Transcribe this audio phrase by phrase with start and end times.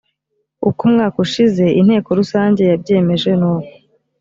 [0.69, 3.69] uko umwaka ushize inteko rusange yabyemeje nuko.